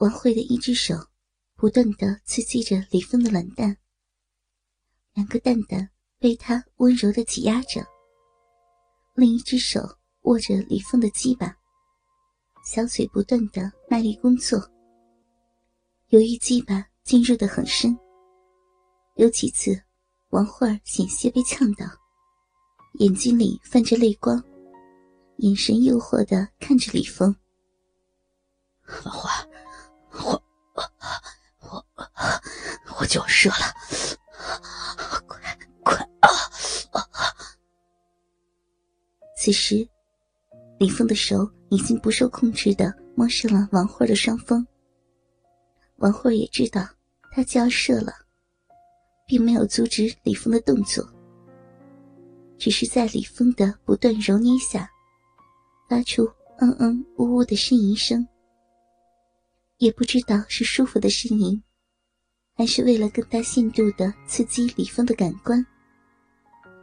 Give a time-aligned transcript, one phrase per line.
[0.00, 0.94] 王慧的一只手
[1.56, 3.76] 不断的刺激着李峰的卵蛋，
[5.12, 7.86] 两个蛋蛋被他温柔的挤压着，
[9.14, 9.82] 另一只手
[10.22, 11.54] 握着李峰的鸡巴，
[12.64, 14.58] 小嘴不断的卖力工作。
[16.08, 17.94] 由于鸡巴进入的很深，
[19.16, 19.78] 有几次
[20.30, 21.84] 王慧儿险些被呛到，
[22.94, 24.42] 眼睛里泛着泪光，
[25.36, 27.36] 眼神诱惑的看着李峰。
[29.04, 29.28] 王慧。
[31.60, 31.86] 我
[32.98, 33.74] 我就要射了，
[35.26, 36.28] 快快啊！
[39.36, 39.88] 此时，
[40.78, 44.66] 李峰的手已经不受控制的摸上了王慧的双峰。
[45.96, 46.86] 王慧也知道
[47.30, 48.12] 他就要射了，
[49.26, 51.06] 并没有阻止李峰的动作，
[52.58, 54.90] 只是在李峰的不断揉捏下，
[55.88, 58.26] 发出嗯嗯呜呜的呻吟声。
[59.80, 61.62] 也不知道是舒服的呻吟，
[62.54, 65.64] 还是为了更大限度的刺激李峰的感官。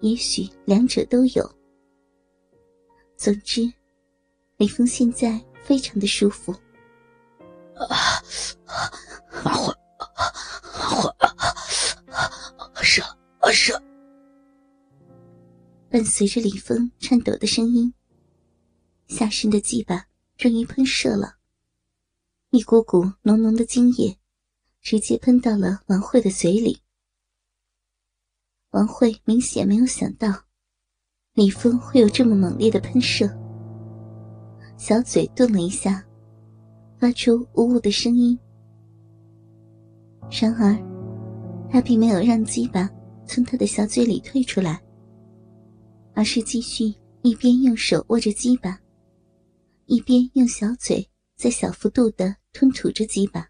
[0.00, 1.56] 也许两者都有。
[3.16, 3.72] 总之，
[4.56, 6.52] 李峰现在非常的舒服。
[7.76, 7.86] 啊，
[9.44, 9.72] 王慧，
[10.18, 10.26] 王
[12.74, 13.04] 慧，射，
[13.52, 13.80] 射！
[15.88, 17.94] 伴随着李峰颤抖的声音，
[19.06, 21.36] 下身的鸡巴终于喷射了。
[22.52, 24.18] 一股股浓浓的精液，
[24.80, 26.76] 直接喷到了王慧的嘴里。
[28.70, 30.34] 王慧明显没有想到，
[31.34, 33.30] 李峰会有这么猛烈的喷射，
[34.76, 36.04] 小嘴顿了一下，
[36.98, 38.36] 发出呜呜的声音。
[40.28, 40.76] 然而，
[41.70, 42.90] 他并没有让鸡巴
[43.26, 44.82] 从他的小嘴里退出来，
[46.14, 48.76] 而是继续一边用手握着鸡巴，
[49.86, 51.08] 一边用小嘴
[51.40, 52.36] 在小幅度的。
[52.52, 53.48] 吞吐着几把，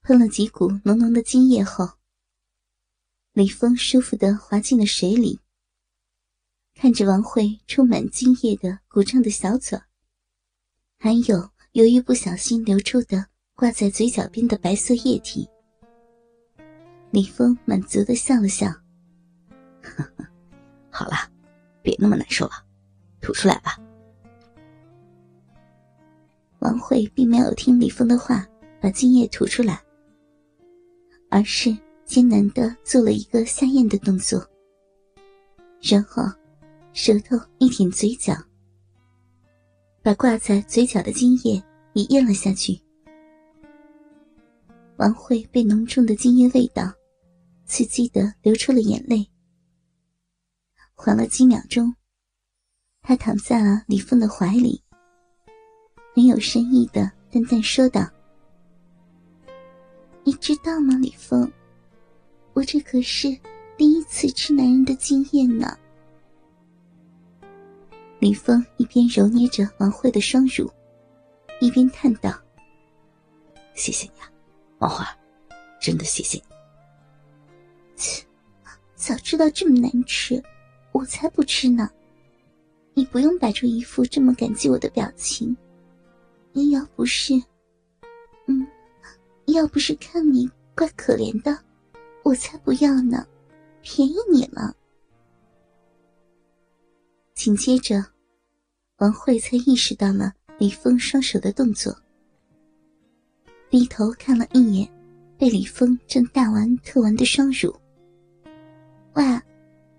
[0.00, 1.86] 喷了几股浓浓的精液后，
[3.34, 5.38] 李峰舒服的滑进了水里。
[6.74, 9.78] 看着王慧充满精液的鼓胀的小嘴，
[10.98, 15.46] 还有由于不小心流出的挂在嘴角边的白色液体，
[17.10, 18.74] 李峰满足的笑了笑
[20.90, 21.30] ：“好了，
[21.82, 22.64] 别那么难受了，
[23.20, 23.76] 吐出来吧。”
[26.86, 28.46] 慧并没有听李峰的话，
[28.80, 29.82] 把精液吐出来，
[31.28, 34.40] 而是艰难的做了一个下咽的动作，
[35.82, 36.22] 然后
[36.92, 38.32] 舌头一舔嘴角，
[40.00, 41.60] 把挂在嘴角的精液
[41.94, 42.80] 也咽了下去。
[44.98, 46.84] 王慧被浓重的精液味道
[47.64, 49.28] 刺激的流出了眼泪，
[50.94, 51.92] 缓了几秒钟，
[53.02, 54.85] 她躺在了李峰的怀里。
[56.16, 58.08] 很有深意的淡淡说道
[60.24, 61.52] ：“你知道吗，李峰？
[62.54, 63.28] 我这可是
[63.76, 65.76] 第一次吃男人的经验呢。”
[68.18, 70.72] 李峰一边揉捏着王慧的双乳，
[71.60, 72.32] 一边叹道
[73.76, 74.32] ：“谢谢你啊，
[74.78, 75.04] 王慧，
[75.78, 76.44] 真的谢谢你。
[77.94, 78.24] 切，
[78.94, 80.42] 早知道这么难吃，
[80.92, 81.90] 我才不吃呢。
[82.94, 85.54] 你不用摆出一副这么感激我的表情。”
[86.56, 87.34] 你要不是，
[88.46, 88.66] 嗯，
[89.44, 91.54] 要不是看你怪可怜的，
[92.22, 93.26] 我才不要呢，
[93.82, 94.74] 便宜你了。
[97.34, 98.02] 紧接着，
[98.96, 101.94] 王慧才意识到了李峰双手的动作，
[103.68, 104.90] 低头看了一眼
[105.36, 107.70] 被李峰正大玩特玩的双乳。
[109.12, 109.22] 喂，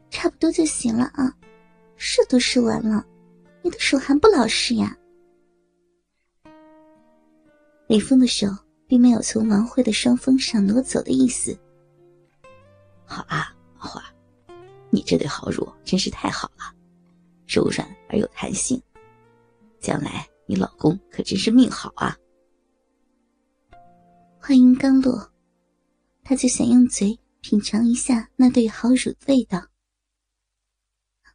[0.09, 1.31] 差不多就行了啊，
[1.97, 3.06] 射都射完了，
[3.62, 4.97] 你的手还不老实呀？
[7.88, 8.48] 李峰的手
[8.86, 11.58] 并没有从王慧的双峰上挪走的意思。
[13.06, 14.03] 好啊，花，
[14.90, 16.75] 你这对好乳真是太好了，
[17.48, 18.81] 柔软而有弹性，
[19.80, 22.18] 将来你老公可真是命好啊！
[24.38, 25.31] 话音刚落，
[26.24, 29.66] 他就想用嘴品尝一下那对好乳的味道。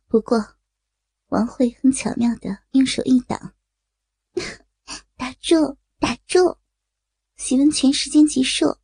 [0.06, 0.46] 不过，
[1.28, 3.54] 王慧很巧妙的用手一挡，
[5.16, 5.78] 打住。
[6.02, 6.58] 打住！
[7.36, 8.76] 洗温泉时间结束，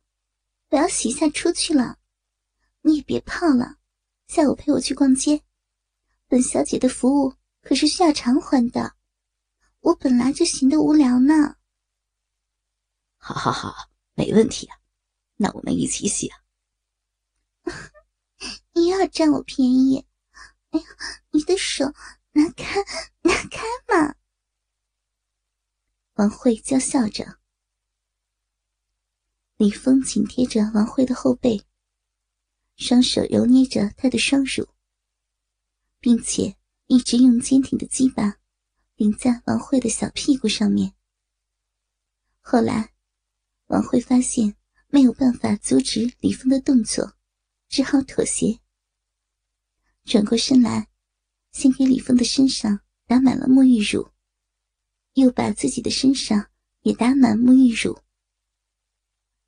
[0.69, 1.99] 我要洗一下出去了。
[2.79, 3.75] 你也别泡了，
[4.27, 5.43] 下午陪我去逛街。
[6.29, 8.95] 本小姐的服务可是需要偿还的，
[9.81, 11.57] 我本来就闲得无聊呢。
[13.17, 14.77] 好好好，没问题啊，
[15.35, 16.37] 那我们一起洗啊。
[18.71, 20.07] 你又要占我便宜？
[20.69, 20.85] 哎呀，
[21.31, 21.83] 你的手
[22.31, 22.79] 拿开，
[23.23, 24.15] 拿开嘛！
[26.19, 27.39] 王慧娇笑着。
[29.55, 31.65] 李峰紧贴着王慧的后背，
[32.75, 34.67] 双手揉捏着她的双乳，
[36.01, 36.57] 并且
[36.87, 38.35] 一直用坚挺的鸡巴
[38.97, 40.93] 顶在王慧的小屁股上面。
[42.41, 42.91] 后来，
[43.67, 44.57] 王慧发现
[44.89, 47.13] 没有办法阻止李峰的动作，
[47.69, 48.59] 只好妥协，
[50.03, 50.89] 转过身来，
[51.53, 54.11] 先给李峰的身上打满了沐浴乳。
[55.19, 56.49] 又把自己的身上
[56.81, 57.97] 也打满沐浴乳，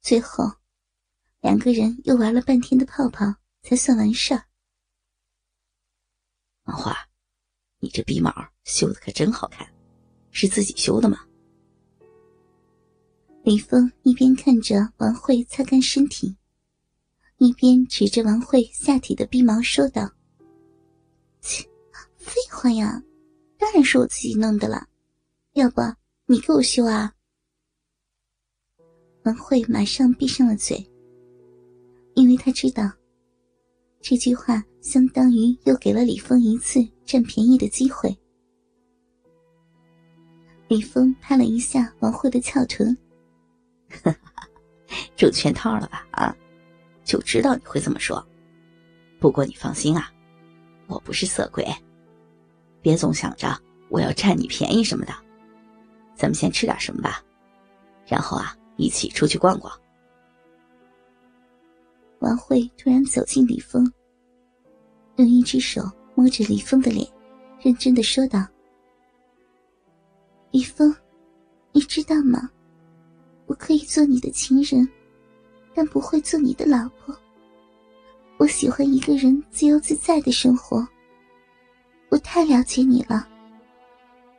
[0.02, 0.52] 最后
[1.40, 3.26] 两个人又玩了半天的泡泡，
[3.64, 4.44] 才算完事儿。
[6.66, 6.96] 王花，
[7.80, 8.32] 你这鼻毛
[8.64, 9.68] 修的可真好看，
[10.30, 11.26] 是自己修的吗？
[13.44, 16.38] 李峰一边看着王慧擦干身体，
[17.38, 20.08] 一边指着王慧下体的鼻毛说道
[21.42, 21.68] ：“切，
[22.18, 23.02] 废话呀，
[23.58, 24.88] 当然是我自己弄的了。”
[25.54, 25.82] 要不
[26.28, 27.14] 你给我修啊？
[29.26, 30.90] 王慧马上闭上了嘴，
[32.16, 32.90] 因为他知道
[34.00, 38.18] 这句话相当于又给了李峰一次占便宜的机会。
[40.70, 42.98] 李峰拍了一下王慧的翘臀，
[44.04, 44.48] 哈哈
[45.18, 46.08] 中圈套了吧？
[46.12, 46.34] 啊，
[47.04, 48.26] 就知道你会这么说。
[49.20, 50.10] 不过你放心啊，
[50.88, 51.68] 我不是色鬼，
[52.82, 53.50] 别总想着
[53.90, 55.14] 我要占你便宜什么的。
[56.22, 57.20] 咱们先吃点什么吧，
[58.06, 59.74] 然后啊，一起出去逛逛。
[62.20, 63.92] 王慧突然走进李峰，
[65.16, 65.82] 用一只手
[66.14, 67.04] 摸着李峰的脸，
[67.60, 68.46] 认真的说道
[70.54, 70.96] ：“李峰，
[71.72, 72.48] 你知道吗？
[73.48, 74.88] 我可以做你的情人，
[75.74, 77.18] 但不会做你的老婆。
[78.38, 80.88] 我喜欢一个人自由自在的生活。
[82.10, 83.28] 我太了解你了，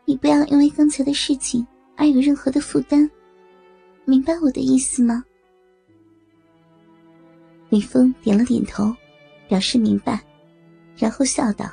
[0.05, 1.67] 你不要因为刚才的事情。”
[1.97, 3.09] 而有任何的负担，
[4.05, 5.25] 明白我的意思吗？
[7.69, 8.95] 李峰点了点头，
[9.49, 10.23] 表示明白，
[10.97, 11.71] 然后笑道：“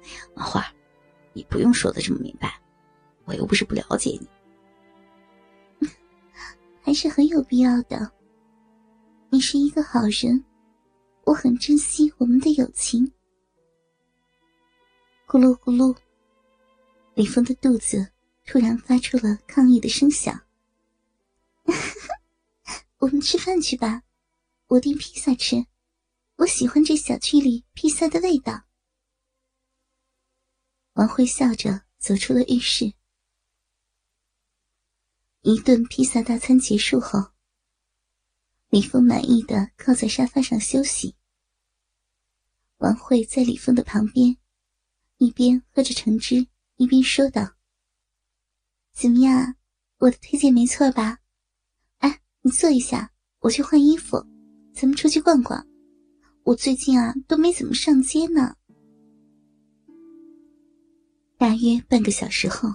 [0.34, 0.64] 王花，
[1.32, 2.58] 你不用说的这么明白，
[3.24, 4.18] 我又不是不了解
[5.80, 5.88] 你，
[6.80, 8.10] 还是很有必要的。
[9.30, 10.44] 你是一个好人，
[11.24, 13.10] 我很珍惜我们的友情。”
[15.26, 15.96] 咕噜咕噜，
[17.14, 18.06] 李峰的肚子。
[18.52, 20.44] 突然发出了抗议的声响。
[23.00, 24.02] 我们吃饭去吧，
[24.66, 25.64] 我订披萨吃，
[26.36, 28.64] 我喜欢这小区里披萨的味道。
[30.92, 32.92] 王慧笑着走出了浴室。
[35.40, 37.30] 一顿披萨大餐结束后，
[38.68, 41.16] 李峰满意的靠在沙发上休息。
[42.76, 44.36] 王慧在李峰的旁边，
[45.16, 46.46] 一边喝着橙汁，
[46.76, 47.54] 一边说道。
[48.92, 49.54] 怎么样，
[49.98, 51.18] 我的推荐没错吧？
[51.98, 53.10] 哎，你坐一下，
[53.40, 54.16] 我去换衣服，
[54.74, 55.66] 咱们出去逛逛。
[56.44, 58.54] 我最近啊都没怎么上街呢。
[61.38, 62.68] 大约半个小时后，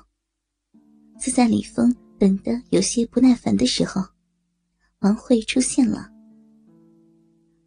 [1.21, 4.01] 就在李峰等得有些不耐烦的时候，
[4.99, 6.09] 王慧出现了。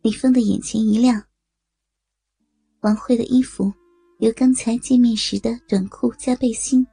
[0.02, 1.22] 李峰的眼前一亮，
[2.80, 3.72] 王慧的衣服
[4.18, 6.86] 由刚才见面时的短裤加背心。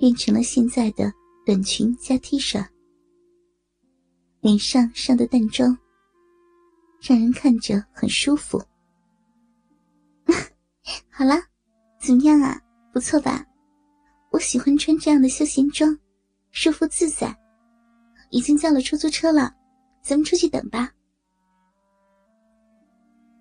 [0.00, 1.12] 变成了现在的
[1.44, 2.66] 短裙加 T 恤，
[4.40, 5.76] 脸上上的淡妆，
[7.02, 8.58] 让人看着很舒服。
[11.12, 11.38] 好啦，
[12.00, 12.58] 怎么样啊？
[12.94, 13.46] 不错吧？
[14.30, 15.94] 我喜欢穿这样的休闲装，
[16.50, 17.36] 舒服自在。
[18.30, 19.54] 已经叫了出租车了，
[20.02, 20.90] 咱们出去等吧。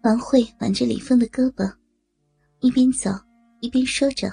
[0.04, 1.74] 王慧挽着李峰的胳膊，
[2.60, 3.12] 一边走
[3.62, 4.30] 一边说着。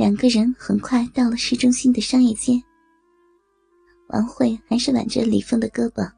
[0.00, 2.54] 两个人很快到了市中心的商业街。
[4.08, 6.10] 王慧还是挽着李峰的胳膊。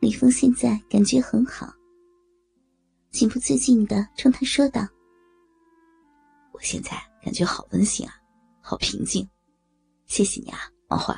[0.00, 1.72] 李峰现在感觉很好，
[3.12, 4.84] 情不自禁的冲他说道
[6.52, 8.12] ：“我现在感觉好温馨啊，
[8.60, 9.24] 好平静，
[10.06, 11.14] 谢谢你啊，王慧。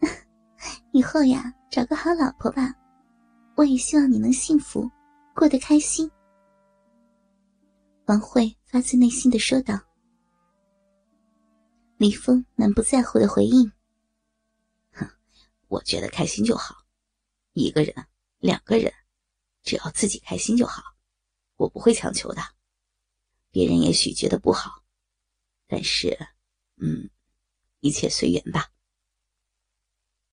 [0.90, 2.74] 以后呀，找个好老婆吧，
[3.54, 4.90] 我也希望你能幸福，
[5.32, 6.10] 过得开心。”
[8.06, 8.56] 王慧。
[8.66, 9.80] 发自内心的说道
[11.96, 13.72] ：“李峰满不在乎的回应，
[14.92, 15.08] 哼，
[15.68, 16.74] 我觉得开心就好，
[17.52, 17.94] 一个人、
[18.38, 18.92] 两个人，
[19.62, 20.82] 只要自己开心就好，
[21.56, 22.42] 我不会强求的。
[23.50, 24.82] 别人也许觉得不好，
[25.66, 26.18] 但是，
[26.76, 27.08] 嗯，
[27.80, 28.68] 一切随缘吧。”